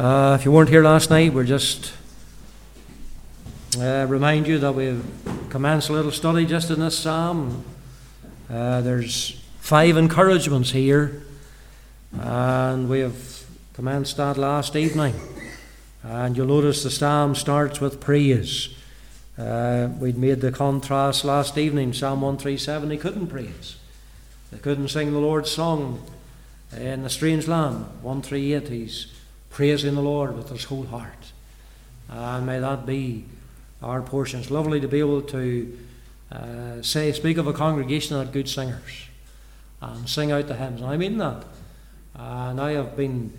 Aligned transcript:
Uh, 0.00 0.34
if 0.40 0.46
you 0.46 0.50
weren't 0.50 0.70
here 0.70 0.82
last 0.82 1.10
night, 1.10 1.30
we're 1.30 1.44
just 1.44 1.92
uh, 3.78 4.06
remind 4.08 4.46
you 4.46 4.58
that 4.58 4.72
we've 4.72 5.04
commenced 5.50 5.90
a 5.90 5.92
little 5.92 6.10
study 6.10 6.46
just 6.46 6.70
in 6.70 6.80
this 6.80 6.98
psalm. 6.98 7.62
Uh, 8.48 8.80
there's 8.80 9.44
five 9.58 9.98
encouragements 9.98 10.70
here, 10.70 11.22
and 12.18 12.88
we 12.88 13.00
have 13.00 13.44
commenced 13.74 14.16
that 14.16 14.38
last 14.38 14.74
evening. 14.74 15.14
And 16.02 16.34
you'll 16.34 16.46
notice 16.46 16.82
the 16.82 16.90
psalm 16.90 17.34
starts 17.34 17.78
with 17.78 18.00
praise. 18.00 18.70
Uh, 19.36 19.90
we'd 19.98 20.16
made 20.16 20.40
the 20.40 20.50
contrast 20.50 21.26
last 21.26 21.58
evening, 21.58 21.92
Psalm 21.92 22.22
137, 22.22 22.88
they 22.88 22.96
couldn't 22.96 23.26
praise. 23.26 23.76
They 24.50 24.56
couldn't 24.60 24.88
sing 24.88 25.12
the 25.12 25.18
Lord's 25.18 25.50
song 25.50 26.02
in 26.74 27.04
a 27.04 27.10
strange 27.10 27.46
land. 27.46 27.84
138, 28.00 28.68
he's 28.68 29.19
praising 29.50 29.94
the 29.94 30.00
Lord 30.00 30.36
with 30.36 30.48
his 30.48 30.64
whole 30.64 30.86
heart. 30.86 31.32
And 32.08 32.46
may 32.46 32.58
that 32.58 32.86
be 32.86 33.24
our 33.82 34.02
portion. 34.02 34.40
It's 34.40 34.50
lovely 34.50 34.80
to 34.80 34.88
be 34.88 35.00
able 35.00 35.22
to 35.22 35.78
uh, 36.32 36.82
say, 36.82 37.12
speak 37.12 37.36
of 37.38 37.46
a 37.46 37.52
congregation 37.52 38.18
that 38.18 38.32
good 38.32 38.48
singers 38.48 39.08
and 39.80 40.08
sing 40.08 40.30
out 40.32 40.46
the 40.46 40.54
hymns. 40.54 40.80
And 40.80 40.90
I 40.90 40.96
mean 40.96 41.18
that. 41.18 41.44
And 42.14 42.60
I 42.60 42.72
have 42.72 42.96
been, 42.96 43.32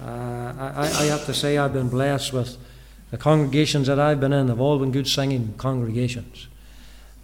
uh, 0.00 0.52
I, 0.58 0.90
I 1.00 1.04
have 1.04 1.26
to 1.26 1.34
say, 1.34 1.58
I've 1.58 1.72
been 1.72 1.88
blessed 1.88 2.32
with 2.32 2.56
the 3.10 3.18
congregations 3.18 3.86
that 3.86 4.00
I've 4.00 4.20
been 4.20 4.32
in, 4.32 4.48
They've 4.48 4.60
all 4.60 4.78
been 4.78 4.90
good 4.90 5.06
singing 5.06 5.54
congregations. 5.56 6.48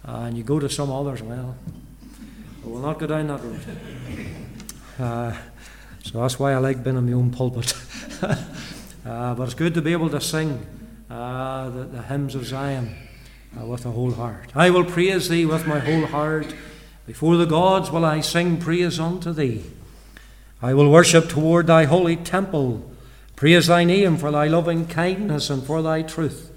and 0.03 0.37
you 0.37 0.43
go 0.43 0.59
to 0.59 0.69
some 0.69 0.91
others, 0.91 1.21
well, 1.21 1.55
we'll 2.63 2.81
not 2.81 2.97
go 2.99 3.07
down 3.07 3.27
that 3.27 3.43
road. 3.43 3.59
Uh, 4.99 5.35
so 6.03 6.21
that's 6.21 6.37
why 6.37 6.53
I 6.53 6.57
like 6.57 6.83
being 6.83 6.95
in 6.95 7.07
my 7.07 7.13
own 7.13 7.31
pulpit. 7.31 7.73
uh, 9.05 9.33
but 9.33 9.43
it's 9.43 9.53
good 9.55 9.73
to 9.73 9.81
be 9.81 9.91
able 9.93 10.09
to 10.09 10.21
sing 10.21 10.63
uh, 11.09 11.69
the, 11.69 11.83
the, 11.85 12.01
hymns 12.03 12.35
of 12.35 12.45
Zion 12.45 12.95
uh, 13.59 13.65
with 13.65 13.85
a 13.85 13.91
whole 13.91 14.11
heart. 14.11 14.51
I 14.55 14.69
will 14.69 14.85
praise 14.85 15.27
thee 15.27 15.45
with 15.45 15.65
my 15.65 15.79
whole 15.79 16.05
heart. 16.05 16.53
Before 17.07 17.35
the 17.35 17.45
gods 17.45 17.89
will 17.89 18.05
I 18.05 18.21
sing 18.21 18.59
praise 18.59 18.99
unto 18.99 19.33
thee. 19.33 19.63
I 20.61 20.75
will 20.75 20.91
worship 20.91 21.29
toward 21.29 21.65
thy 21.65 21.85
holy 21.85 22.15
temple. 22.15 22.91
Praise 23.35 23.65
thy 23.65 23.85
name 23.85 24.17
for 24.17 24.29
thy 24.29 24.47
loving 24.47 24.85
kindness 24.85 25.49
and 25.49 25.63
for 25.63 25.81
thy 25.81 26.03
truth. 26.03 26.51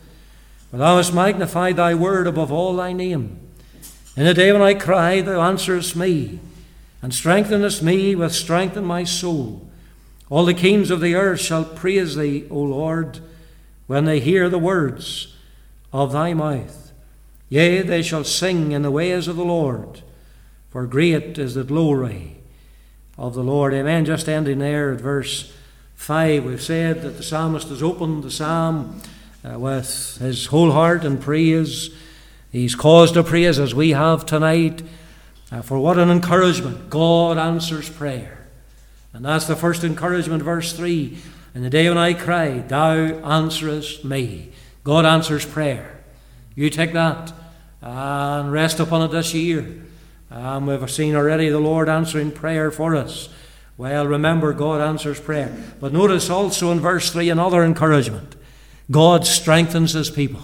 For 0.70 0.76
thou 0.76 0.98
hast 0.98 1.14
magnified 1.14 1.76
thy 1.76 1.94
word 1.94 2.26
above 2.26 2.52
all 2.52 2.76
thy 2.76 2.92
name. 2.92 3.40
In 4.16 4.24
the 4.24 4.34
day 4.34 4.52
when 4.52 4.60
I 4.60 4.74
cry, 4.74 5.22
thou 5.22 5.40
answerest 5.40 5.96
me, 5.96 6.40
and 7.00 7.12
strengthenest 7.12 7.82
me 7.82 8.14
with 8.14 8.34
strength 8.34 8.76
in 8.76 8.84
my 8.84 9.04
soul. 9.04 9.70
All 10.30 10.44
the 10.44 10.54
kings 10.54 10.90
of 10.90 11.00
the 11.00 11.14
earth 11.14 11.40
shall 11.40 11.64
praise 11.64 12.16
thee, 12.16 12.46
O 12.50 12.58
Lord 12.58 13.20
when 13.86 14.04
they 14.04 14.20
hear 14.20 14.48
the 14.48 14.58
words 14.58 15.34
of 15.92 16.12
thy 16.12 16.34
mouth. 16.34 16.92
Yea, 17.48 17.82
they 17.82 18.02
shall 18.02 18.24
sing 18.24 18.72
in 18.72 18.82
the 18.82 18.90
ways 18.90 19.28
of 19.28 19.36
the 19.36 19.44
Lord, 19.44 20.02
for 20.70 20.86
great 20.86 21.38
is 21.38 21.54
the 21.54 21.64
glory 21.64 22.36
of 23.18 23.34
the 23.34 23.44
Lord. 23.44 23.74
Amen. 23.74 24.04
Just 24.04 24.28
ending 24.28 24.58
there 24.58 24.92
at 24.92 25.00
verse 25.00 25.52
5, 25.94 26.44
we've 26.44 26.62
said 26.62 27.02
that 27.02 27.16
the 27.16 27.22
psalmist 27.22 27.68
has 27.68 27.82
opened 27.82 28.24
the 28.24 28.30
psalm 28.30 29.00
uh, 29.44 29.58
with 29.58 30.18
his 30.18 30.46
whole 30.46 30.72
heart 30.72 31.04
and 31.04 31.20
praise. 31.20 31.90
He's 32.50 32.74
caused 32.74 33.14
to 33.14 33.22
praise 33.22 33.58
as 33.58 33.74
we 33.74 33.90
have 33.90 34.26
tonight. 34.26 34.82
Uh, 35.52 35.62
for 35.62 35.78
what 35.78 35.98
an 35.98 36.10
encouragement! 36.10 36.90
God 36.90 37.36
answers 37.36 37.88
prayer. 37.88 38.43
And 39.14 39.24
that's 39.24 39.46
the 39.46 39.56
first 39.56 39.84
encouragement, 39.84 40.42
verse 40.42 40.72
3. 40.72 41.16
In 41.54 41.62
the 41.62 41.70
day 41.70 41.88
when 41.88 41.96
I 41.96 42.14
cry, 42.14 42.58
Thou 42.58 42.94
answerest 43.24 44.04
me. 44.04 44.50
God 44.82 45.06
answers 45.06 45.46
prayer. 45.46 46.04
You 46.56 46.68
take 46.68 46.92
that 46.92 47.32
and 47.80 48.52
rest 48.52 48.80
upon 48.80 49.02
it 49.02 49.12
this 49.12 49.32
year. 49.32 49.82
And 50.30 50.66
we've 50.66 50.90
seen 50.90 51.14
already 51.14 51.48
the 51.48 51.60
Lord 51.60 51.88
answering 51.88 52.32
prayer 52.32 52.72
for 52.72 52.96
us. 52.96 53.28
Well, 53.76 54.06
remember, 54.06 54.52
God 54.52 54.80
answers 54.80 55.20
prayer. 55.20 55.56
But 55.80 55.92
notice 55.92 56.28
also 56.28 56.72
in 56.72 56.80
verse 56.80 57.10
3 57.10 57.30
another 57.30 57.62
encouragement 57.62 58.34
God 58.90 59.26
strengthens 59.26 59.92
his 59.92 60.10
people. 60.10 60.42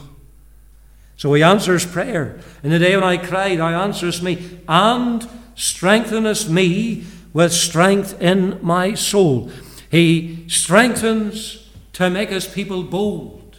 So 1.17 1.33
he 1.35 1.43
answers 1.43 1.85
prayer. 1.85 2.39
In 2.63 2.71
the 2.71 2.79
day 2.79 2.95
when 2.97 3.05
I 3.05 3.19
cried, 3.19 3.59
thou 3.59 3.83
answerest 3.83 4.23
me, 4.23 4.61
and 4.67 5.29
strengthenest 5.55 6.49
me 6.49 7.05
with 7.33 7.53
strength 7.53 8.21
in 8.21 8.59
my 8.63 8.95
soul. 8.95 9.51
He 9.91 10.45
strengthens 10.49 11.69
to 11.95 12.11
make 12.11 12.31
his 12.31 12.47
people 12.47 12.83
bold. 12.83 13.59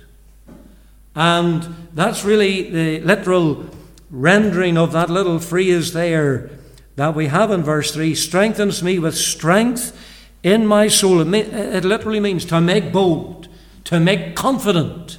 And 1.16 1.88
that's 1.94 2.24
really 2.24 2.70
the 2.70 3.00
literal 3.02 3.66
rendering 4.10 4.78
of 4.78 4.92
that 4.94 5.10
little 5.10 5.40
phrase 5.40 5.94
there 5.94 6.50
that 6.96 7.16
we 7.16 7.28
have 7.28 7.52
in 7.52 7.64
verse 7.64 7.92
3 7.94 8.16
strengthens 8.16 8.84
me 8.84 9.00
with 9.00 9.16
strength 9.16 9.98
in 10.44 10.68
my 10.68 10.88
soul. 10.88 11.22
It 11.34 11.86
literally 11.86 12.20
means 12.20 12.46
to 12.46 12.60
make 12.62 12.92
bold, 12.92 13.48
to 13.86 14.00
make 14.00 14.36
confident. 14.36 15.18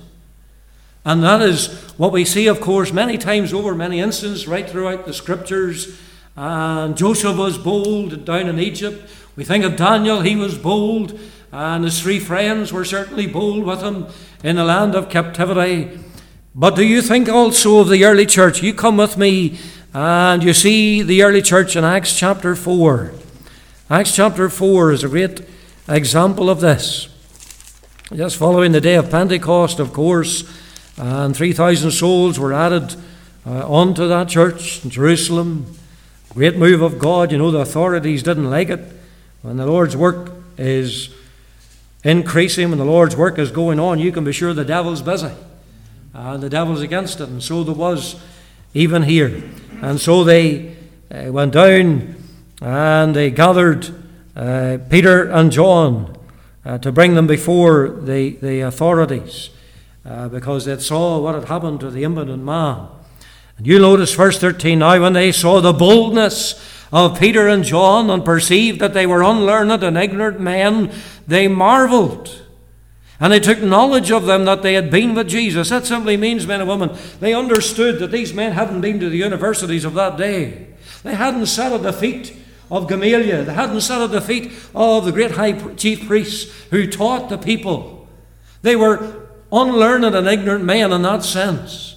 And 1.04 1.22
that 1.22 1.42
is 1.42 1.69
what 1.96 2.12
we 2.12 2.24
see, 2.24 2.46
of 2.46 2.60
course, 2.60 2.92
many 2.92 3.19
times 3.19 3.52
over, 3.52 3.74
many 3.74 4.00
instances 4.00 4.46
right 4.46 4.69
throughout 4.69 5.04
the 5.06 5.12
scriptures. 5.12 5.98
And 6.37 6.97
Joseph 6.97 7.37
was 7.37 7.59
bold 7.59 8.25
down 8.25 8.48
in 8.48 8.59
Egypt. 8.59 9.10
We 9.37 9.44
think 9.44 9.65
of 9.65 9.76
Daniel, 9.76 10.20
he 10.20 10.37
was 10.37 10.56
bold, 10.56 11.19
and 11.50 11.84
his 11.84 12.00
three 12.00 12.19
friends 12.19 12.72
were 12.72 12.84
certainly 12.84 13.26
bold 13.26 13.65
with 13.65 13.82
him 13.82 14.06
in 14.43 14.56
the 14.56 14.65
land 14.65 14.94
of 14.94 15.10
captivity. 15.10 15.98
But 16.54 16.76
do 16.76 16.84
you 16.84 17.03
think 17.03 17.28
also 17.28 17.81
of 17.81 17.88
the 17.88 18.04
early 18.04 18.26
church? 18.26 18.62
You 18.62 18.75
come 18.75 18.97
with 18.97 19.16
me 19.16 19.59
and 19.94 20.43
you 20.43 20.53
see 20.53 21.03
the 21.03 21.22
early 21.22 21.43
church 21.43 21.76
in 21.76 21.84
Acts 21.84 22.19
chapter 22.19 22.56
4. 22.56 23.12
Acts 23.91 24.14
chapter 24.14 24.49
4 24.49 24.93
is 24.93 25.04
a 25.04 25.09
great 25.09 25.43
example 25.88 26.49
of 26.49 26.60
this. 26.60 27.09
Just 28.14 28.37
following 28.37 28.72
the 28.72 28.81
day 28.81 28.94
of 28.94 29.10
Pentecost, 29.10 29.78
of 29.78 29.93
course, 29.93 30.44
and 30.97 31.34
3,000 31.34 31.91
souls 31.91 32.38
were 32.38 32.53
added 32.53 32.94
uh, 33.47 33.66
onto 33.66 34.06
that 34.09 34.28
church 34.28 34.84
in 34.84 34.91
Jerusalem. 34.91 35.75
Great 36.34 36.56
move 36.56 36.81
of 36.81 36.98
God. 36.98 37.31
You 37.31 37.37
know, 37.37 37.50
the 37.50 37.59
authorities 37.59 38.22
didn't 38.22 38.48
like 38.48 38.70
it. 38.70 38.81
When 39.43 39.59
the 39.59 39.66
Lord's 39.66 39.94
work 39.94 40.32
is 40.56 41.15
increasing, 42.04 42.70
when 42.70 42.78
the 42.78 42.87
Lord's 42.87 43.15
work 43.15 43.38
is 43.38 43.50
going 43.50 43.78
on, 43.78 43.98
you 43.98 44.12
can 44.12 44.25
be 44.25 44.32
sure 44.32 44.54
the 44.54 44.65
devil's 44.65 45.03
busy. 45.03 45.32
And 46.15 46.43
the 46.43 46.48
devil's 46.48 46.81
against 46.81 47.20
it. 47.20 47.28
And 47.28 47.43
so 47.43 47.62
there 47.65 47.75
was 47.75 48.19
even 48.72 49.03
here. 49.03 49.43
And 49.82 50.00
so 50.00 50.25
they 50.25 50.75
uh, 51.10 51.31
went 51.31 51.53
down 51.53 52.16
and 52.62 53.14
they 53.14 53.31
gathered 53.31 53.94
uh, 54.34 54.78
Peter 54.88 55.28
and 55.31 55.53
John 55.53 56.16
uh, 56.64 56.78
to 56.78 56.91
bring 56.93 57.14
them 57.14 57.26
before 57.26 57.91
the, 57.91 58.31
the 58.37 58.60
authorities 58.60 59.50
uh, 60.06 60.28
because 60.28 60.64
they 60.64 60.78
saw 60.78 61.19
what 61.19 61.34
had 61.34 61.44
happened 61.44 61.81
to 61.81 61.91
the 61.91 62.04
impotent 62.04 62.43
man. 62.43 62.88
You 63.62 63.78
notice 63.78 64.12
verse 64.14 64.38
13 64.38 64.80
now 64.80 65.00
when 65.00 65.12
they 65.12 65.30
saw 65.30 65.60
the 65.60 65.72
boldness 65.72 66.60
of 66.92 67.18
Peter 67.18 67.46
and 67.46 67.62
John 67.62 68.10
and 68.10 68.24
perceived 68.24 68.80
that 68.80 68.92
they 68.92 69.06
were 69.06 69.22
unlearned 69.22 69.84
and 69.84 69.96
ignorant 69.96 70.40
men, 70.40 70.92
they 71.28 71.46
marveled. 71.48 72.42
And 73.20 73.32
they 73.32 73.38
took 73.38 73.62
knowledge 73.62 74.10
of 74.10 74.26
them 74.26 74.46
that 74.46 74.62
they 74.62 74.74
had 74.74 74.90
been 74.90 75.14
with 75.14 75.28
Jesus. 75.28 75.68
That 75.68 75.86
simply 75.86 76.16
means, 76.16 76.44
men 76.44 76.60
and 76.60 76.68
women, 76.68 76.90
they 77.20 77.34
understood 77.34 78.00
that 78.00 78.10
these 78.10 78.34
men 78.34 78.50
hadn't 78.52 78.80
been 78.80 78.98
to 78.98 79.08
the 79.08 79.16
universities 79.16 79.84
of 79.84 79.94
that 79.94 80.16
day. 80.16 80.66
They 81.04 81.14
hadn't 81.14 81.46
sat 81.46 81.72
at 81.72 81.84
the 81.84 81.92
feet 81.92 82.36
of 82.68 82.88
Gamaliel. 82.88 83.44
They 83.44 83.54
hadn't 83.54 83.82
sat 83.82 84.02
at 84.02 84.10
the 84.10 84.20
feet 84.20 84.52
of 84.74 85.04
the 85.04 85.12
great 85.12 85.32
high 85.32 85.52
chief 85.74 86.08
priests 86.08 86.52
who 86.70 86.90
taught 86.90 87.28
the 87.28 87.38
people. 87.38 88.08
They 88.62 88.75
were 88.75 89.28
unlearned 89.52 90.04
and 90.04 90.26
ignorant 90.26 90.64
men 90.64 90.92
in 90.92 91.02
that 91.02 91.22
sense. 91.22 91.91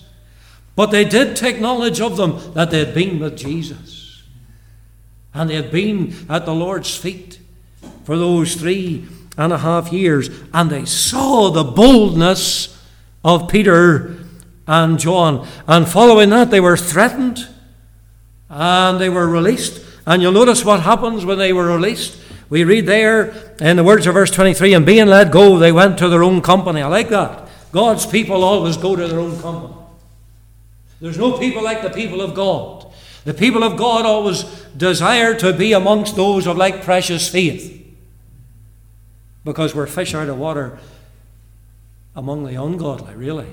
But 0.75 0.91
they 0.91 1.05
did 1.05 1.35
take 1.35 1.59
knowledge 1.59 2.01
of 2.01 2.17
them 2.17 2.53
that 2.53 2.71
they 2.71 2.79
had 2.79 2.93
been 2.93 3.19
with 3.19 3.37
Jesus. 3.37 4.23
And 5.33 5.49
they 5.49 5.55
had 5.55 5.71
been 5.71 6.13
at 6.29 6.45
the 6.45 6.53
Lord's 6.53 6.95
feet 6.95 7.39
for 8.03 8.17
those 8.17 8.55
three 8.55 9.05
and 9.37 9.53
a 9.53 9.57
half 9.57 9.91
years. 9.91 10.29
And 10.53 10.69
they 10.69 10.85
saw 10.85 11.49
the 11.49 11.63
boldness 11.63 12.81
of 13.23 13.47
Peter 13.47 14.17
and 14.67 14.99
John. 14.99 15.47
And 15.67 15.87
following 15.87 16.29
that, 16.29 16.51
they 16.51 16.59
were 16.59 16.77
threatened 16.77 17.47
and 18.49 18.99
they 18.99 19.09
were 19.09 19.27
released. 19.27 19.83
And 20.05 20.21
you'll 20.21 20.31
notice 20.31 20.63
what 20.63 20.81
happens 20.81 21.25
when 21.25 21.37
they 21.37 21.53
were 21.53 21.67
released. 21.67 22.21
We 22.49 22.63
read 22.63 22.85
there 22.85 23.55
in 23.59 23.77
the 23.77 23.83
words 23.83 24.05
of 24.07 24.13
verse 24.13 24.29
23 24.29 24.73
and 24.73 24.85
being 24.85 25.07
let 25.07 25.31
go, 25.31 25.57
they 25.57 25.71
went 25.71 25.97
to 25.99 26.09
their 26.09 26.23
own 26.23 26.41
company. 26.41 26.81
I 26.81 26.87
like 26.87 27.09
that. 27.09 27.49
God's 27.71 28.05
people 28.05 28.43
always 28.43 28.77
go 28.77 28.95
to 28.95 29.07
their 29.07 29.19
own 29.19 29.39
company. 29.41 29.84
There's 31.05 31.19
no 31.19 31.37
people 31.37 31.63
like 31.63 31.83
the 31.83 31.91
people 31.91 32.19
of 32.19 32.33
God. 32.33 32.91
The 33.25 33.33
people 33.35 33.63
of 33.63 33.77
God 33.77 34.07
always 34.07 34.41
desire 34.75 35.35
to 35.35 35.53
be 35.53 35.71
amongst 35.71 36.15
those 36.15 36.47
of 36.47 36.57
like 36.57 36.81
precious 36.81 37.29
faith. 37.29 37.95
Because 39.43 39.75
we're 39.75 39.85
fish 39.85 40.15
out 40.15 40.29
of 40.29 40.39
water 40.39 40.79
among 42.15 42.45
the 42.45 42.55
ungodly, 42.55 43.13
really. 43.13 43.45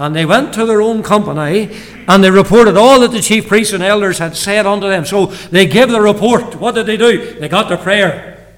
And 0.00 0.16
they 0.16 0.26
went 0.26 0.52
to 0.54 0.66
their 0.66 0.82
own 0.82 1.04
company 1.04 1.70
and 2.08 2.24
they 2.24 2.30
reported 2.32 2.76
all 2.76 2.98
that 2.98 3.12
the 3.12 3.20
chief 3.20 3.46
priests 3.46 3.72
and 3.72 3.84
elders 3.84 4.18
had 4.18 4.36
said 4.36 4.66
unto 4.66 4.88
them. 4.88 5.04
So 5.04 5.26
they 5.26 5.68
gave 5.68 5.90
the 5.90 6.00
report. 6.00 6.56
What 6.56 6.74
did 6.74 6.86
they 6.86 6.96
do? 6.96 7.38
They 7.38 7.48
got 7.48 7.68
their 7.68 7.78
prayer. 7.78 8.56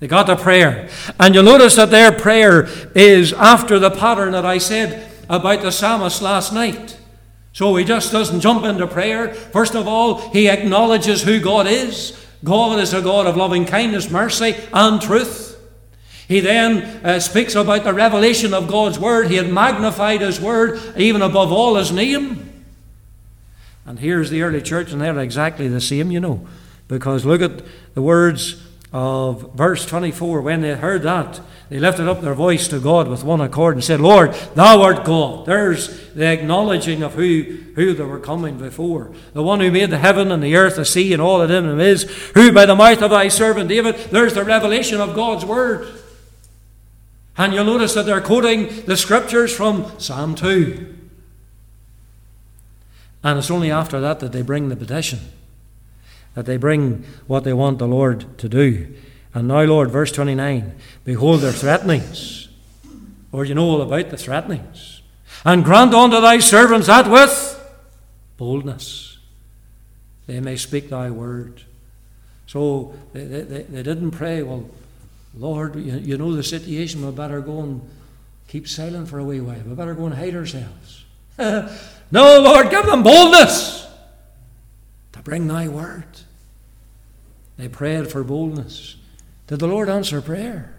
They 0.00 0.06
got 0.06 0.26
their 0.26 0.36
prayer. 0.36 0.90
And 1.18 1.34
you'll 1.34 1.44
notice 1.44 1.76
that 1.76 1.90
their 1.90 2.12
prayer 2.12 2.68
is 2.94 3.32
after 3.32 3.78
the 3.78 3.90
pattern 3.90 4.32
that 4.32 4.44
I 4.44 4.58
said 4.58 5.14
about 5.28 5.62
the 5.62 5.72
psalmist 5.72 6.22
last 6.22 6.52
night. 6.52 6.98
So 7.52 7.74
he 7.76 7.84
just 7.84 8.12
doesn't 8.12 8.40
jump 8.40 8.64
into 8.64 8.86
prayer. 8.86 9.32
First 9.32 9.74
of 9.74 9.88
all, 9.88 10.30
he 10.30 10.48
acknowledges 10.48 11.22
who 11.22 11.40
God 11.40 11.66
is. 11.66 12.22
God 12.44 12.78
is 12.78 12.92
a 12.92 13.00
God 13.00 13.26
of 13.26 13.36
loving 13.36 13.64
kindness, 13.64 14.10
mercy, 14.10 14.56
and 14.72 15.00
truth. 15.00 15.58
He 16.28 16.40
then 16.40 16.82
uh, 17.04 17.20
speaks 17.20 17.54
about 17.54 17.84
the 17.84 17.94
revelation 17.94 18.52
of 18.52 18.68
God's 18.68 18.98
Word. 18.98 19.28
He 19.30 19.36
had 19.36 19.52
magnified 19.52 20.20
His 20.20 20.40
Word 20.40 20.80
even 20.96 21.22
above 21.22 21.52
all 21.52 21.76
His 21.76 21.92
name. 21.92 22.64
And 23.86 24.00
here's 24.00 24.30
the 24.30 24.42
early 24.42 24.60
church, 24.60 24.92
and 24.92 25.00
they're 25.00 25.18
exactly 25.20 25.68
the 25.68 25.80
same, 25.80 26.10
you 26.10 26.20
know. 26.20 26.46
Because 26.88 27.24
look 27.24 27.40
at 27.40 27.62
the 27.94 28.02
words 28.02 28.62
of 28.96 29.52
verse 29.52 29.84
24. 29.84 30.40
When 30.40 30.62
they 30.62 30.74
heard 30.74 31.02
that, 31.02 31.42
they 31.68 31.78
lifted 31.78 32.08
up 32.08 32.22
their 32.22 32.32
voice 32.32 32.66
to 32.68 32.80
God 32.80 33.08
with 33.08 33.24
one 33.24 33.42
accord 33.42 33.74
and 33.74 33.84
said, 33.84 34.00
Lord, 34.00 34.32
thou 34.54 34.80
art 34.80 35.04
God. 35.04 35.44
There's 35.44 36.14
the 36.14 36.24
acknowledging 36.24 37.02
of 37.02 37.12
who, 37.12 37.58
who 37.74 37.92
they 37.92 38.04
were 38.04 38.18
coming 38.18 38.56
before. 38.56 39.12
The 39.34 39.42
one 39.42 39.60
who 39.60 39.70
made 39.70 39.90
the 39.90 39.98
heaven 39.98 40.32
and 40.32 40.42
the 40.42 40.56
earth, 40.56 40.76
the 40.76 40.86
sea, 40.86 41.12
and 41.12 41.20
all 41.20 41.40
that 41.40 41.50
in 41.50 41.66
them 41.66 41.78
is, 41.78 42.04
who 42.32 42.52
by 42.52 42.64
the 42.64 42.74
mouth 42.74 43.02
of 43.02 43.10
thy 43.10 43.28
servant 43.28 43.68
David, 43.68 43.96
there's 44.10 44.32
the 44.32 44.44
revelation 44.44 44.98
of 44.98 45.14
God's 45.14 45.44
word. 45.44 45.86
And 47.36 47.52
you'll 47.52 47.64
notice 47.64 47.92
that 47.92 48.06
they're 48.06 48.22
quoting 48.22 48.86
the 48.86 48.96
scriptures 48.96 49.54
from 49.54 49.92
Psalm 50.00 50.34
2. 50.34 50.94
And 53.22 53.38
it's 53.38 53.50
only 53.50 53.70
after 53.70 54.00
that 54.00 54.20
that 54.20 54.32
they 54.32 54.40
bring 54.40 54.70
the 54.70 54.76
petition, 54.76 55.18
that 56.36 56.46
they 56.46 56.58
bring 56.58 57.04
what 57.26 57.42
they 57.42 57.52
want 57.52 57.78
the 57.78 57.88
Lord 57.88 58.38
to 58.38 58.48
do. 58.48 58.94
And 59.34 59.48
now, 59.48 59.62
Lord, 59.62 59.90
verse 59.90 60.12
29 60.12 60.74
Behold 61.04 61.40
their 61.40 61.50
threatenings. 61.50 62.48
Or 63.32 63.44
you 63.44 63.54
know 63.54 63.64
all 63.64 63.82
about 63.82 64.10
the 64.10 64.16
threatenings. 64.16 65.00
And 65.44 65.64
grant 65.64 65.94
unto 65.94 66.20
thy 66.20 66.38
servants 66.38 66.86
that 66.86 67.10
with 67.10 67.54
boldness 68.36 69.18
they 70.26 70.40
may 70.40 70.56
speak 70.56 70.90
thy 70.90 71.10
word. 71.10 71.62
So 72.46 72.94
they, 73.12 73.24
they, 73.24 73.62
they 73.62 73.82
didn't 73.82 74.10
pray, 74.10 74.42
well, 74.42 74.68
Lord, 75.34 75.76
you, 75.76 75.96
you 75.98 76.18
know 76.18 76.34
the 76.34 76.42
situation, 76.42 77.04
we 77.04 77.12
better 77.12 77.40
go 77.40 77.60
and 77.60 77.88
keep 78.48 78.68
silent 78.68 79.08
for 79.08 79.18
a 79.18 79.24
wee 79.24 79.40
while. 79.40 79.60
We 79.66 79.74
better 79.74 79.94
go 79.94 80.06
and 80.06 80.14
hide 80.14 80.34
ourselves. 80.34 81.04
no, 81.38 82.40
Lord, 82.40 82.70
give 82.70 82.86
them 82.86 83.02
boldness 83.02 83.86
to 85.12 85.20
bring 85.20 85.46
thy 85.46 85.68
word. 85.68 86.06
They 87.56 87.68
prayed 87.68 88.10
for 88.10 88.22
boldness. 88.22 88.96
Did 89.46 89.60
the 89.60 89.68
Lord 89.68 89.88
answer 89.88 90.20
prayer? 90.20 90.74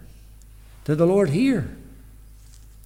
Did 0.84 0.98
the 0.98 1.06
Lord 1.06 1.30
hear? 1.30 1.76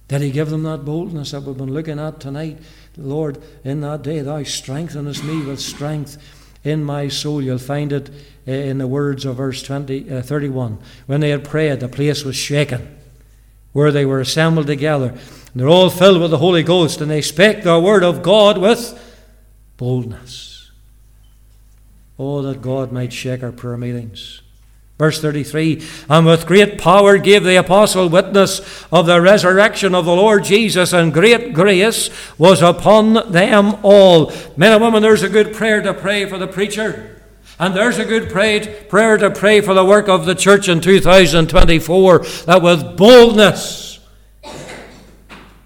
Did 0.07 0.21
he 0.21 0.31
give 0.31 0.49
them 0.49 0.63
that 0.63 0.85
boldness 0.85 1.31
that 1.31 1.43
we've 1.43 1.57
been 1.57 1.73
looking 1.73 1.99
at 1.99 2.19
tonight? 2.19 2.59
Lord, 2.97 3.41
in 3.63 3.81
that 3.81 4.01
day 4.03 4.19
thou 4.21 4.43
strengthenest 4.43 5.23
me 5.23 5.43
with 5.43 5.59
strength 5.59 6.17
in 6.63 6.83
my 6.83 7.07
soul. 7.07 7.41
You'll 7.41 7.57
find 7.57 7.91
it 7.91 8.09
eh, 8.45 8.69
in 8.69 8.77
the 8.77 8.87
words 8.87 9.25
of 9.25 9.37
verse 9.37 9.63
20, 9.63 10.11
uh, 10.11 10.21
31. 10.21 10.77
When 11.05 11.19
they 11.19 11.29
had 11.29 11.43
prayed, 11.43 11.79
the 11.79 11.87
place 11.87 12.23
was 12.23 12.35
shaken, 12.35 12.97
where 13.71 13.91
they 13.91 14.05
were 14.05 14.19
assembled 14.19 14.67
together. 14.67 15.09
And 15.09 15.19
they're 15.55 15.67
all 15.67 15.89
filled 15.89 16.21
with 16.21 16.31
the 16.31 16.37
Holy 16.37 16.63
Ghost, 16.63 17.01
and 17.01 17.09
they 17.09 17.21
spake 17.21 17.63
the 17.63 17.79
word 17.79 18.03
of 18.03 18.21
God 18.21 18.57
with 18.57 18.99
boldness. 19.77 20.52
Oh, 22.17 22.41
that 22.43 22.61
God 22.61 22.91
might 22.91 23.11
shake 23.11 23.43
our 23.43 23.51
prayer 23.51 23.77
meetings. 23.77 24.41
Verse 24.97 25.19
33 25.19 25.83
And 26.09 26.25
with 26.25 26.45
great 26.45 26.79
power 26.79 27.17
gave 27.17 27.43
the 27.43 27.55
apostle 27.55 28.09
witness 28.09 28.85
of 28.91 29.05
the 29.07 29.19
resurrection 29.19 29.95
of 29.95 30.05
the 30.05 30.15
Lord 30.15 30.43
Jesus, 30.43 30.93
and 30.93 31.13
great 31.13 31.53
grace 31.53 32.09
was 32.37 32.61
upon 32.61 33.31
them 33.31 33.77
all. 33.83 34.31
Men 34.55 34.73
and 34.73 34.83
women, 34.83 35.01
there's 35.01 35.23
a 35.23 35.29
good 35.29 35.53
prayer 35.53 35.81
to 35.81 35.93
pray 35.93 36.25
for 36.25 36.37
the 36.37 36.47
preacher. 36.47 37.21
And 37.59 37.75
there's 37.75 37.99
a 37.99 38.05
good 38.05 38.29
prayer 38.29 39.17
to 39.17 39.31
pray 39.31 39.61
for 39.61 39.73
the 39.73 39.85
work 39.85 40.07
of 40.07 40.25
the 40.25 40.35
church 40.35 40.67
in 40.67 40.81
2024 40.81 42.19
that 42.45 42.61
with 42.61 42.97
boldness 42.97 43.99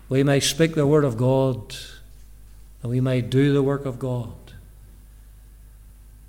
we 0.10 0.24
may 0.24 0.40
speak 0.40 0.76
the 0.76 0.88
word 0.88 1.04
of 1.04 1.18
God 1.18 1.76
and 2.82 2.92
we 2.92 3.02
may 3.02 3.22
do 3.22 3.54
the 3.54 3.64
work 3.64 3.86
of 3.86 4.00
God, 4.00 4.47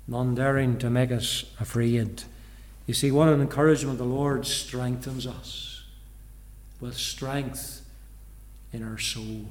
none 0.09 0.33
daring 0.33 0.77
to 0.79 0.89
make 0.89 1.11
us 1.11 1.45
afraid. 1.59 2.23
You 2.87 2.93
see, 2.95 3.11
what 3.11 3.29
an 3.29 3.41
encouragement 3.41 3.99
the 3.99 4.05
Lord 4.05 4.45
strengthens 4.47 5.27
us 5.27 5.83
with 6.81 6.97
strength 6.97 7.85
in 8.73 8.83
our 8.83 8.97
soul. 8.97 9.45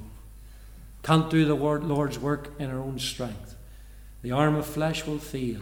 Can't 1.01 1.29
do 1.29 1.45
the 1.45 1.55
Lord's 1.55 2.19
work 2.19 2.51
in 2.59 2.69
our 2.69 2.79
own 2.79 2.99
strength. 2.99 3.55
The 4.21 4.31
arm 4.31 4.55
of 4.55 4.65
flesh 4.65 5.05
will 5.05 5.19
fail. 5.19 5.61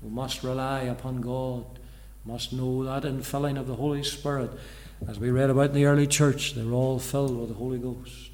We 0.00 0.10
must 0.10 0.44
rely 0.44 0.82
upon 0.82 1.20
God, 1.20 1.64
must 2.24 2.52
know 2.52 2.84
that 2.84 3.02
infilling 3.02 3.58
of 3.58 3.66
the 3.66 3.74
Holy 3.74 4.04
Spirit. 4.04 4.52
As 5.08 5.18
we 5.18 5.30
read 5.30 5.50
about 5.50 5.70
in 5.70 5.74
the 5.74 5.86
early 5.86 6.06
church, 6.06 6.54
they're 6.54 6.72
all 6.72 7.00
filled 7.00 7.36
with 7.36 7.48
the 7.48 7.56
Holy 7.56 7.78
Ghost. 7.78 8.30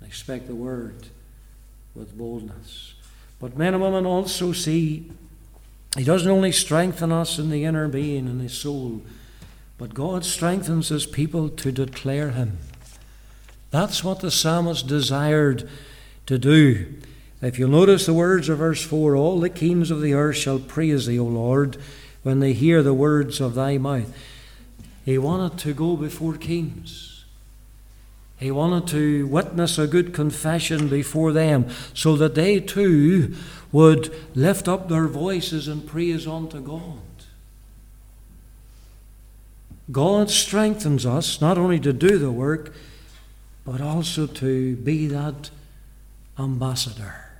They 0.00 0.10
speak 0.10 0.48
the 0.48 0.56
word 0.56 1.06
with 1.94 2.18
boldness. 2.18 2.93
But 3.44 3.58
men 3.58 3.74
and 3.74 3.82
women 3.82 4.06
also 4.06 4.52
see 4.52 5.12
he 5.98 6.02
doesn't 6.02 6.30
only 6.30 6.50
strengthen 6.50 7.12
us 7.12 7.38
in 7.38 7.50
the 7.50 7.64
inner 7.64 7.88
being 7.88 8.26
and 8.26 8.40
the 8.40 8.48
soul, 8.48 9.02
but 9.76 9.92
God 9.92 10.24
strengthens 10.24 10.88
his 10.88 11.04
people 11.04 11.50
to 11.50 11.70
declare 11.70 12.30
him. 12.30 12.56
That's 13.70 14.02
what 14.02 14.20
the 14.20 14.30
psalmist 14.30 14.86
desired 14.86 15.68
to 16.24 16.38
do. 16.38 16.94
If 17.42 17.58
you'll 17.58 17.68
notice 17.68 18.06
the 18.06 18.14
words 18.14 18.48
of 18.48 18.56
verse 18.56 18.82
4 18.82 19.14
All 19.14 19.38
the 19.38 19.50
kings 19.50 19.90
of 19.90 20.00
the 20.00 20.14
earth 20.14 20.36
shall 20.36 20.58
praise 20.58 21.04
thee, 21.04 21.18
O 21.18 21.26
Lord, 21.26 21.76
when 22.22 22.40
they 22.40 22.54
hear 22.54 22.82
the 22.82 22.94
words 22.94 23.42
of 23.42 23.54
thy 23.54 23.76
mouth. 23.76 24.10
He 25.04 25.18
wanted 25.18 25.58
to 25.58 25.74
go 25.74 25.98
before 25.98 26.38
kings. 26.38 27.13
He 28.38 28.50
wanted 28.50 28.88
to 28.88 29.26
witness 29.26 29.78
a 29.78 29.86
good 29.86 30.12
confession 30.12 30.88
before 30.88 31.32
them 31.32 31.68
so 31.94 32.16
that 32.16 32.34
they 32.34 32.60
too 32.60 33.34
would 33.72 34.14
lift 34.34 34.68
up 34.68 34.88
their 34.88 35.06
voices 35.06 35.68
and 35.68 35.86
praise 35.86 36.26
unto 36.26 36.60
God. 36.60 36.98
God 39.90 40.30
strengthens 40.30 41.04
us 41.04 41.40
not 41.40 41.58
only 41.58 41.78
to 41.80 41.92
do 41.92 42.18
the 42.18 42.30
work, 42.30 42.74
but 43.64 43.80
also 43.80 44.26
to 44.26 44.76
be 44.76 45.06
that 45.08 45.50
ambassador, 46.38 47.30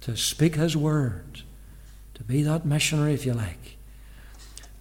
to 0.00 0.16
speak 0.16 0.56
His 0.56 0.76
word, 0.76 1.42
to 2.14 2.22
be 2.22 2.42
that 2.42 2.64
missionary, 2.64 3.14
if 3.14 3.26
you 3.26 3.34
like. 3.34 3.76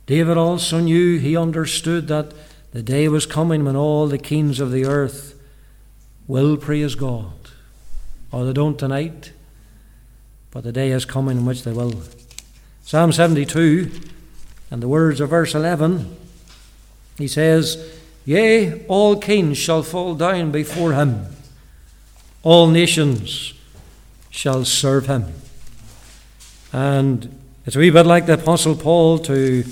David 0.05 0.37
also 0.37 0.79
knew, 0.79 1.19
he 1.19 1.37
understood 1.37 2.07
that 2.07 2.33
the 2.71 2.83
day 2.83 3.07
was 3.07 3.25
coming 3.25 3.65
when 3.65 3.75
all 3.75 4.07
the 4.07 4.17
kings 4.17 4.59
of 4.59 4.71
the 4.71 4.85
earth 4.85 5.35
will 6.27 6.57
praise 6.57 6.95
God. 6.95 7.33
Or 8.31 8.45
they 8.45 8.53
don't 8.53 8.77
tonight 8.77 9.31
but 10.51 10.63
the 10.63 10.71
day 10.71 10.91
is 10.91 11.05
coming 11.05 11.37
in 11.37 11.45
which 11.45 11.63
they 11.63 11.71
will. 11.71 11.93
Psalm 12.83 13.11
72 13.11 13.91
and 14.71 14.81
the 14.81 14.87
words 14.87 15.19
of 15.19 15.29
verse 15.29 15.53
11, 15.53 16.15
he 17.17 17.27
says, 17.27 17.99
Yea, 18.25 18.85
all 18.85 19.15
kings 19.15 19.57
shall 19.57 19.83
fall 19.83 20.15
down 20.15 20.51
before 20.51 20.93
him, 20.93 21.27
all 22.43 22.67
nations 22.67 23.53
shall 24.29 24.65
serve 24.65 25.07
him. 25.07 25.25
And 26.71 27.39
it's 27.65 27.75
a 27.75 27.79
wee 27.79 27.89
bit 27.89 28.05
like 28.05 28.25
the 28.25 28.33
Apostle 28.33 28.75
Paul 28.75 29.19
to 29.19 29.63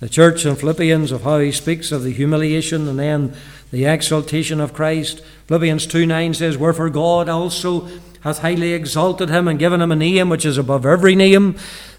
the 0.00 0.08
church 0.08 0.46
in 0.46 0.54
Philippians 0.54 1.10
of 1.10 1.22
how 1.22 1.38
he 1.40 1.50
speaks 1.50 1.90
of 1.90 2.02
the 2.02 2.12
humiliation 2.12 2.86
and 2.86 2.98
then 2.98 3.34
the 3.70 3.84
exaltation 3.84 4.60
of 4.60 4.72
Christ. 4.72 5.20
Philippians 5.46 5.86
2 5.86 6.06
9 6.06 6.34
says, 6.34 6.56
Wherefore 6.56 6.90
God 6.90 7.28
also 7.28 7.88
hath 8.20 8.38
highly 8.40 8.72
exalted 8.72 9.28
him 9.28 9.48
and 9.48 9.58
given 9.58 9.80
him 9.80 9.92
a 9.92 9.96
name 9.96 10.28
which 10.28 10.44
is 10.44 10.58
above 10.58 10.86
every 10.86 11.14
name, 11.14 11.56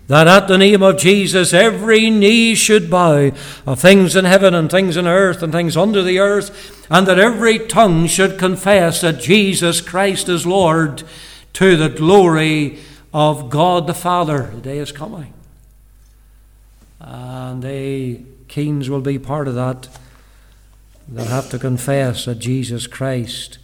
that 0.08 0.28
at 0.28 0.48
the 0.48 0.58
name 0.58 0.82
of 0.82 0.98
Jesus 0.98 1.54
every 1.54 2.10
knee 2.10 2.56
should 2.56 2.90
bow 2.90 3.32
of 3.66 3.80
things 3.80 4.16
in 4.16 4.26
heaven 4.26 4.54
and 4.54 4.72
things 4.72 4.98
in 4.98 5.06
earth 5.06 5.44
and 5.44 5.54
things 5.54 5.78
under 5.78 6.02
the 6.02 6.20
earth, 6.20 6.88
and 6.90 7.08
that 7.08 7.20
every 7.20 7.60
tongue 7.60 8.08
should 8.08 8.40
confess 8.40 9.02
that 9.02 9.20
Jesus 9.20 9.82
Christ 9.82 10.30
is 10.30 10.48
Lord 10.48 11.04
to 11.54 11.76
the 11.76 11.90
glory 11.90 12.80
of 13.14 13.50
God 13.50 13.88
the 13.88 13.94
Father. 13.94 14.44
The 14.54 14.62
day 14.62 14.78
is 14.78 14.92
coming. 14.92 15.34
And 17.00 17.62
they 17.62 18.26
Keens 18.50 18.90
will 18.90 19.02
be 19.02 19.18
part 19.18 19.48
of 19.48 19.56
that. 19.56 19.88
They'll 21.08 21.26
have 21.26 21.50
to 21.52 21.60
confess 21.60 22.26
that 22.26 22.40
Jesus 22.40 22.88
Christ 22.88 23.60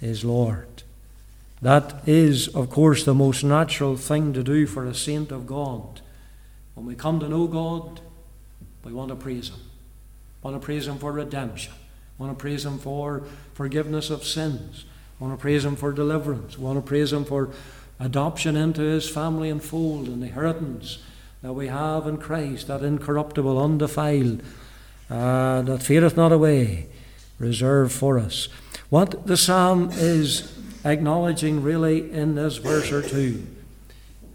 is 0.00 0.24
Lord. 0.24 0.82
That 1.62 2.02
is, 2.06 2.48
of 2.48 2.70
course, 2.70 3.04
the 3.04 3.14
most 3.14 3.44
natural 3.44 3.96
thing 3.96 4.32
to 4.32 4.42
do 4.42 4.66
for 4.66 4.84
a 4.84 4.94
saint 4.94 5.30
of 5.30 5.46
God. 5.46 6.00
When 6.74 6.86
we 6.86 6.94
come 6.94 7.20
to 7.20 7.28
know 7.28 7.46
God, 7.46 8.00
we 8.84 8.92
want 8.92 9.10
to 9.10 9.16
praise 9.16 9.50
Him. 9.50 9.60
We 10.42 10.50
want 10.50 10.60
to 10.60 10.64
praise 10.64 10.86
Him 10.86 10.98
for 10.98 11.12
redemption. 11.12 11.72
We 12.18 12.26
want 12.26 12.38
to 12.38 12.42
praise 12.42 12.64
Him 12.64 12.78
for 12.78 13.22
forgiveness 13.54 14.10
of 14.10 14.24
sins. 14.24 14.84
We 15.18 15.26
want 15.26 15.38
to 15.38 15.42
praise 15.42 15.64
Him 15.64 15.76
for 15.76 15.92
deliverance. 15.92 16.56
We 16.58 16.64
want 16.64 16.78
to 16.78 16.88
praise 16.88 17.12
Him 17.12 17.24
for 17.24 17.50
adoption 17.98 18.56
into 18.56 18.80
His 18.80 19.08
family 19.08 19.50
and 19.50 19.62
fold 19.62 20.06
and 20.06 20.22
inheritance 20.22 20.98
that 21.42 21.52
we 21.52 21.68
have 21.68 22.06
in 22.06 22.18
Christ, 22.18 22.66
that 22.66 22.82
incorruptible, 22.82 23.58
undefiled, 23.58 24.42
uh, 25.08 25.62
that 25.62 25.82
fadeth 25.82 26.16
not 26.16 26.32
away, 26.32 26.86
reserved 27.38 27.92
for 27.92 28.18
us. 28.18 28.48
What 28.90 29.26
the 29.26 29.36
psalm 29.36 29.90
is 29.92 30.56
acknowledging 30.84 31.62
really 31.62 32.10
in 32.12 32.34
this 32.34 32.58
verse 32.58 32.92
or 32.92 33.02
two, 33.02 33.46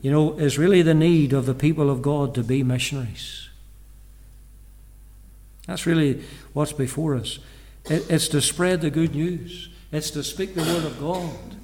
you 0.01 0.12
know, 0.12 0.38
is 0.38 0.57
really 0.57 0.81
the 0.81 0.93
need 0.93 1.33
of 1.33 1.45
the 1.45 1.53
people 1.53 1.89
of 1.89 2.01
God 2.01 2.33
to 2.35 2.43
be 2.43 2.63
missionaries. 2.63 3.50
That's 5.67 5.85
really 5.85 6.24
what's 6.53 6.74
before 6.74 7.15
us. 7.15 7.39
It's 7.85 8.27
to 8.29 8.41
spread 8.41 8.81
the 8.81 8.89
good 8.89 9.13
news. 9.15 9.69
It's 9.91 10.12
to 10.12 10.24
speak 10.24 10.55
the 10.55 10.62
word 10.62 10.85
of 10.85 11.00
God. 11.00 11.55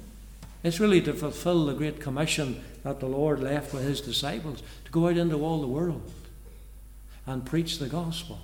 It's 0.62 0.78
really 0.78 1.00
to 1.02 1.12
fulfill 1.12 1.66
the 1.66 1.74
great 1.74 2.00
commission 2.00 2.62
that 2.84 3.00
the 3.00 3.06
Lord 3.06 3.40
left 3.40 3.72
with 3.72 3.82
his 3.82 4.00
disciples 4.00 4.62
to 4.84 4.92
go 4.92 5.08
out 5.08 5.16
into 5.16 5.42
all 5.42 5.60
the 5.60 5.66
world 5.66 6.10
and 7.26 7.44
preach 7.44 7.78
the 7.78 7.88
gospel. 7.88 8.40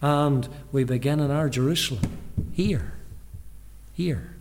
And 0.00 0.48
we 0.70 0.84
begin 0.84 1.18
in 1.18 1.30
our 1.30 1.48
Jerusalem, 1.48 2.18
here, 2.52 2.92
here. 3.94 4.34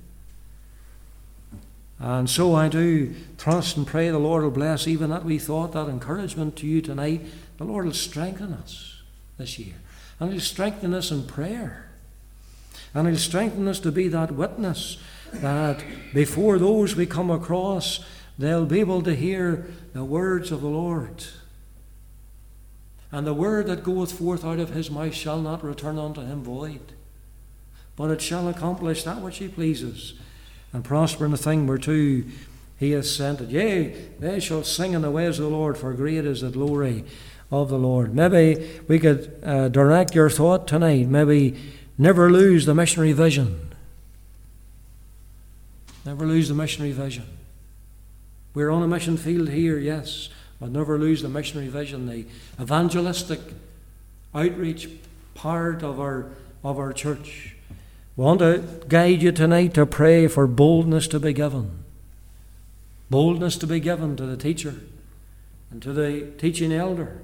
And 2.00 2.30
so 2.30 2.54
I 2.54 2.68
do 2.68 3.16
trust 3.40 3.76
and 3.76 3.88
pray 3.88 4.10
the 4.10 4.20
Lord 4.20 4.44
will 4.44 4.52
bless 4.52 4.88
even 4.88 5.10
that 5.10 5.26
we 5.26 5.40
thought, 5.40 5.74
that 5.74 5.90
encouragement 5.90 6.56
to 6.58 6.68
you 6.68 6.80
tonight. 6.80 7.22
The 7.58 7.64
Lord 7.64 7.86
will 7.86 7.94
strengthen 7.94 8.54
us 8.54 9.02
this 9.40 9.58
year. 9.58 9.74
And 10.20 10.32
He'll 10.32 10.42
strengthen 10.42 10.94
us 10.94 11.10
in 11.10 11.26
prayer. 11.26 11.90
And 12.94 13.08
He'll 13.08 13.18
strengthen 13.18 13.68
us 13.68 13.80
to 13.80 13.92
be 13.92 14.08
that 14.10 14.32
witness 14.32 14.98
that 15.34 15.84
before 16.14 16.58
those 16.58 16.96
we 16.96 17.06
come 17.06 17.30
across, 17.30 18.04
they'll 18.38 18.66
be 18.66 18.80
able 18.80 19.02
to 19.04 19.16
hear 19.16 19.68
the 19.94 20.04
words 20.04 20.52
of 20.52 20.62
the 20.62 20.68
Lord. 20.68 21.26
And 23.12 23.26
the 23.26 23.34
word 23.34 23.68
that 23.68 23.84
goeth 23.84 24.12
forth 24.12 24.44
out 24.44 24.60
of 24.60 24.72
his 24.72 24.92
mouth 24.92 25.14
shall 25.14 25.42
not 25.42 25.64
return 25.64 25.98
unto 25.98 26.22
him 26.22 26.44
void, 26.44 26.94
but 27.96 28.12
it 28.12 28.22
shall 28.22 28.48
accomplish 28.48 29.04
that 29.04 29.22
which 29.22 29.38
he 29.38 29.48
pleases, 29.48 30.14
and 30.74 30.84
prosper 30.84 31.26
in 31.26 31.32
the 31.32 31.38
thing 31.38 31.66
whereto 31.66 32.24
he 32.78 32.92
has 32.92 33.14
sent 33.14 33.42
it. 33.42 33.50
Yea, 33.50 33.90
they 34.20 34.40
shall 34.40 34.64
sing 34.64 34.94
in 34.94 35.02
the 35.02 35.12
ways 35.12 35.40
of 35.40 35.46
the 35.46 35.56
Lord, 35.56 35.78
for 35.78 35.94
great 35.94 36.26
is 36.26 36.42
the 36.42 36.50
glory 36.50 37.06
of 37.50 37.70
the 37.70 37.78
Lord. 37.78 38.14
Maybe 38.14 38.82
we 38.88 39.00
could 39.00 39.34
uh, 39.44 39.70
direct 39.70 40.14
your 40.14 40.30
thought 40.30 40.68
tonight. 40.68 41.08
Maybe 41.08 41.56
never 41.98 42.30
lose 42.30 42.66
the 42.66 42.76
missionary 42.76 43.14
vision. 43.14 43.67
Never 46.08 46.26
lose 46.26 46.48
the 46.48 46.56
missionary 46.56 46.94
vision. 46.94 47.26
We're 48.54 48.70
on 48.70 48.82
a 48.82 48.88
mission 48.88 49.18
field 49.18 49.50
here, 49.50 49.78
yes, 49.78 50.30
but 50.58 50.72
never 50.72 50.98
lose 50.98 51.22
the 51.22 51.28
missionary 51.28 51.68
vision, 51.68 52.08
the 52.08 52.26
evangelistic 52.62 53.42
outreach 54.34 54.88
part 55.36 55.84
of 55.84 56.00
our, 56.00 56.28
of 56.64 56.80
our 56.80 56.94
church. 56.94 57.58
We 58.16 58.24
want 58.24 58.40
to 58.40 58.64
guide 58.88 59.22
you 59.22 59.34
tonight 59.34 59.74
to 59.74 59.86
pray 59.86 60.30
for 60.30 60.48
boldness 60.48 61.10
to 61.10 61.20
be 61.20 61.34
given. 61.34 61.84
Boldness 63.10 63.58
to 63.58 63.68
be 63.68 63.82
given 63.82 64.16
to 64.16 64.26
the 64.26 64.38
teacher 64.38 64.76
and 65.72 65.82
to 65.82 65.92
the 65.92 66.32
teaching 66.38 66.72
elder. 66.72 67.20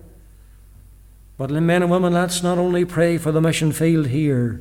But 1.37 1.51
men 1.51 1.83
and 1.83 1.89
women, 1.89 2.11
let's 2.11 2.43
not 2.43 2.57
only 2.57 2.83
pray 2.83 3.17
for 3.17 3.31
the 3.31 3.39
mission 3.39 3.71
field 3.71 4.07
here, 4.07 4.59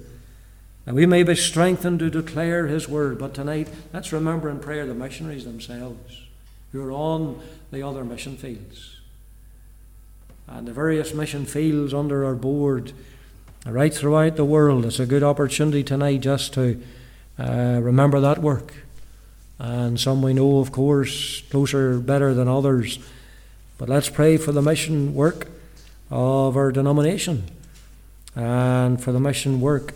and 0.86 0.96
we 0.96 1.06
may 1.06 1.22
be 1.22 1.34
strengthened 1.34 2.00
to 2.00 2.10
declare 2.10 2.66
His 2.66 2.88
word, 2.88 3.18
but 3.18 3.34
tonight 3.34 3.68
let's 3.92 4.12
remember 4.12 4.48
in 4.48 4.58
prayer 4.58 4.86
the 4.86 4.94
missionaries 4.94 5.44
themselves 5.44 6.22
who 6.72 6.82
are 6.82 6.92
on 6.92 7.40
the 7.70 7.86
other 7.86 8.04
mission 8.04 8.36
fields. 8.36 8.98
And 10.48 10.66
the 10.66 10.72
various 10.72 11.14
mission 11.14 11.46
fields 11.46 11.94
under 11.94 12.24
our 12.24 12.34
board 12.34 12.92
right 13.64 13.94
throughout 13.94 14.36
the 14.36 14.44
world. 14.44 14.84
It's 14.84 14.98
a 14.98 15.06
good 15.06 15.22
opportunity 15.22 15.84
tonight 15.84 16.20
just 16.20 16.54
to 16.54 16.82
uh, 17.38 17.78
remember 17.80 18.20
that 18.20 18.38
work. 18.38 18.74
And 19.58 20.00
some 20.00 20.22
we 20.22 20.34
know, 20.34 20.58
of 20.58 20.72
course, 20.72 21.42
closer, 21.42 21.98
better 22.00 22.34
than 22.34 22.48
others. 22.48 22.98
But 23.78 23.88
let's 23.88 24.08
pray 24.08 24.36
for 24.36 24.50
the 24.50 24.62
mission 24.62 25.14
work 25.14 25.48
of 26.10 26.56
our 26.56 26.72
denomination 26.72 27.44
and 28.34 29.02
for 29.02 29.12
the 29.12 29.20
mission 29.20 29.60
work 29.60 29.94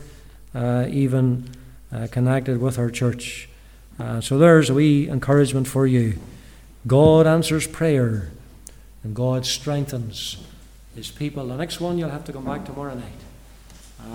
even 0.89 1.51
uh, 1.93 2.07
connected 2.11 2.61
with 2.61 2.79
our 2.79 2.91
church. 2.91 3.49
Uh, 3.99 4.21
so 4.21 4.39
there's 4.39 4.71
a 4.71 4.75
wee 4.75 5.09
encouragement 5.09 5.67
for 5.67 5.87
you. 5.87 6.19
God 6.87 7.27
answers 7.27 7.67
prayer 7.67 8.31
and 9.03 9.15
God 9.15 9.47
strengthens 9.47 10.39
His 10.95 11.11
people. 11.11 11.47
The 11.47 11.57
next 11.57 11.81
one 11.81 11.99
you'll 11.99 12.11
have 12.11 12.25
to 12.25 12.33
come 12.33 12.45
back 12.45 12.65
tomorrow 12.65 12.95
night. 12.95 13.05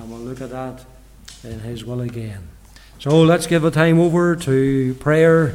We'll 0.07 0.19
look 0.19 0.41
at 0.41 0.49
that 0.51 0.85
in 1.43 1.59
His 1.61 1.85
will 1.85 2.01
again. 2.01 2.47
So 2.99 3.21
let's 3.21 3.47
give 3.47 3.63
a 3.63 3.71
time 3.71 3.99
over 3.99 4.35
to 4.35 4.93
prayer. 4.95 5.47